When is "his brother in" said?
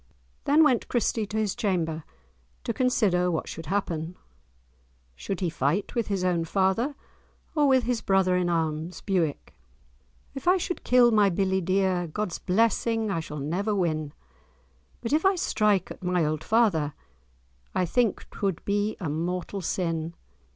7.83-8.49